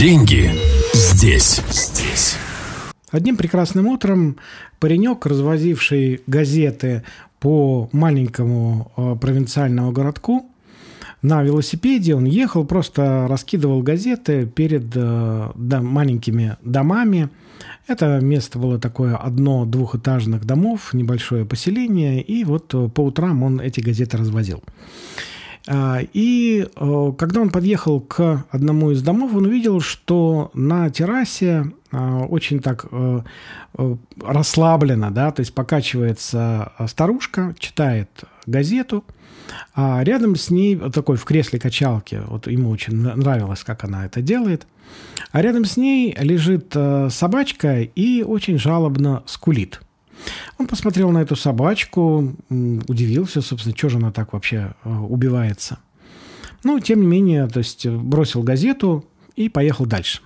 [0.00, 0.50] Деньги
[0.94, 1.60] здесь.
[1.68, 2.36] Здесь.
[3.10, 4.38] Одним прекрасным утром
[4.78, 7.02] паренек, развозивший газеты
[7.38, 10.50] по маленькому э, провинциальному городку,
[11.20, 17.28] на велосипеде он ехал, просто раскидывал газеты перед э, да, маленькими домами.
[17.86, 23.60] Это место было такое одно двухэтажных домов, небольшое поселение, и вот э, по утрам он
[23.60, 24.62] эти газеты развозил.
[25.66, 31.70] А, и э, когда он подъехал к одному из домов, он увидел, что на террасе
[31.92, 33.20] а, очень так э,
[33.76, 38.08] э, расслабленно, да, то есть покачивается старушка, читает
[38.46, 39.04] газету,
[39.74, 44.22] а рядом с ней такой в кресле качалки, вот ему очень нравилось, как она это
[44.22, 44.66] делает,
[45.32, 46.74] а рядом с ней лежит
[47.12, 49.80] собачка и очень жалобно скулит–
[50.58, 55.78] он посмотрел на эту собачку, удивился, собственно, что же она так вообще э, убивается.
[56.64, 59.04] Ну, тем не менее, то есть бросил газету
[59.36, 60.20] и поехал дальше.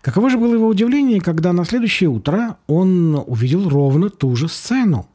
[0.00, 5.08] Каково же было его удивление, когда на следующее утро он увидел ровно ту же сцену.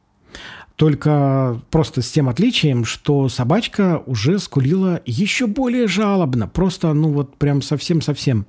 [0.78, 6.46] Только просто с тем отличием, что собачка уже скулила еще более жалобно.
[6.46, 8.46] Просто, ну вот прям совсем-совсем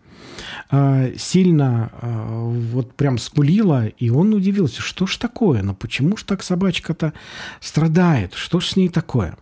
[0.69, 3.87] э, сильно э, вот прям скулила.
[3.87, 5.63] И он удивился, что ж такое?
[5.63, 7.13] Ну почему ж так собачка-то
[7.61, 8.35] страдает?
[8.35, 9.35] Что ж с ней такое?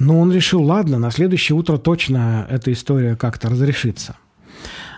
[0.00, 4.16] Но он решил, ладно, на следующее утро точно эта история как-то разрешится.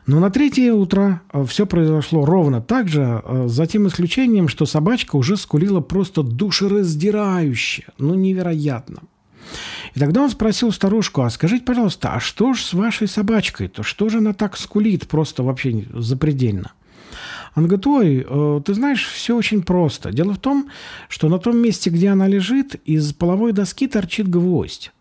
[0.07, 4.65] Но на третье утро э, все произошло ровно так же, э, за тем исключением, что
[4.65, 9.03] собачка уже скулила просто душераздирающе, ну невероятно.
[9.95, 13.83] И тогда он спросил старушку, а скажите, пожалуйста, а что ж с вашей собачкой-то?
[13.83, 16.73] Что же она так скулит просто вообще запредельно?
[17.57, 20.13] Он говорит, ой, э, ты знаешь, все очень просто.
[20.13, 20.69] Дело в том,
[21.09, 24.93] что на том месте, где она лежит, из половой доски торчит гвоздь.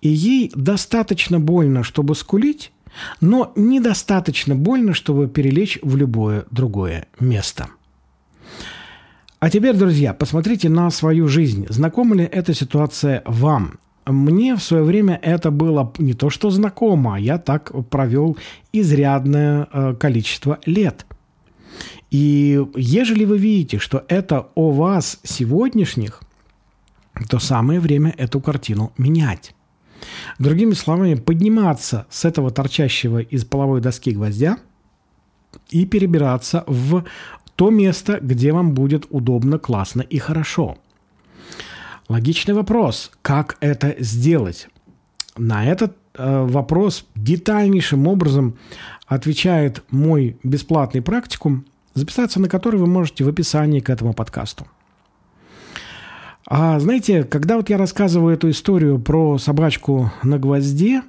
[0.00, 2.72] И ей достаточно больно, чтобы скулить,
[3.20, 7.68] но недостаточно больно, чтобы перелечь в любое другое место.
[9.40, 11.66] А теперь, друзья, посмотрите на свою жизнь.
[11.68, 13.78] Знакома ли эта ситуация вам?
[14.04, 18.36] Мне в свое время это было не то что знакомо, я так провел
[18.72, 21.06] изрядное э, количество лет.
[22.10, 26.22] И ежели вы видите, что это о вас сегодняшних,
[27.28, 29.54] то самое время эту картину менять.
[30.38, 34.58] Другими словами, подниматься с этого торчащего из половой доски гвоздя
[35.70, 37.04] и перебираться в
[37.56, 40.78] то место, где вам будет удобно, классно и хорошо.
[42.08, 44.68] Логичный вопрос, как это сделать?
[45.36, 48.56] На этот э, вопрос детальнейшим образом
[49.06, 54.66] отвечает мой бесплатный практикум, записаться на который вы можете в описании к этому подкасту.
[56.50, 61.02] А знаете, когда вот я рассказываю эту историю про собачку на гвозде,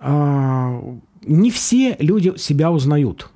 [0.00, 0.82] а,
[1.22, 3.30] не все люди себя узнают.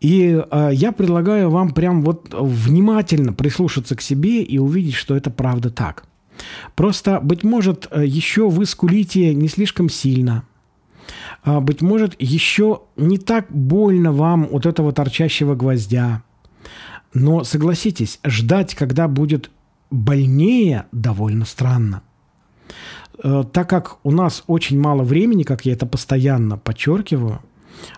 [0.00, 5.30] И а, я предлагаю вам прям вот внимательно прислушаться к себе и увидеть, что это
[5.30, 6.04] правда так.
[6.74, 10.44] Просто, быть может, еще вы скулите не слишком сильно.
[11.42, 16.22] А, быть может, еще не так больно вам от этого торчащего гвоздя.
[17.12, 19.50] Но согласитесь, ждать, когда будет
[19.90, 22.02] больнее довольно странно.
[23.22, 27.40] Э, так как у нас очень мало времени, как я это постоянно подчеркиваю,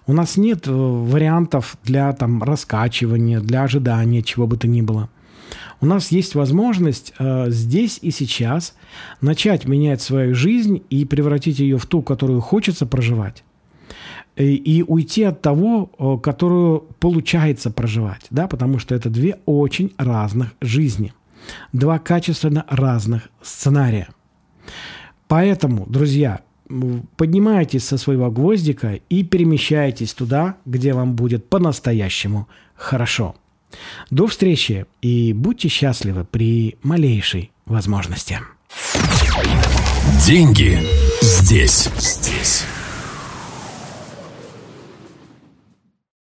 [0.06, 5.08] у нас нет э, вариантов для там, раскачивания, для ожидания чего бы то ни было.
[5.80, 8.74] У нас есть возможность э, здесь и сейчас
[9.20, 13.44] начать менять свою жизнь и превратить ее в ту, которую хочется проживать
[14.36, 19.92] и, и уйти от того, э, которую получается проживать, да, потому что это две очень
[19.98, 21.12] разных жизни
[21.72, 24.08] два качественно разных сценария.
[25.26, 26.40] Поэтому, друзья,
[27.16, 33.34] поднимайтесь со своего гвоздика и перемещайтесь туда, где вам будет по-настоящему хорошо.
[34.10, 38.40] До встречи и будьте счастливы при малейшей возможности.
[40.26, 40.78] Деньги
[41.22, 41.88] здесь.